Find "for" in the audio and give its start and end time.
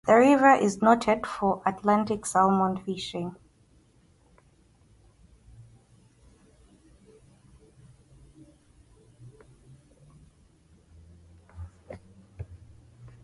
1.27-1.61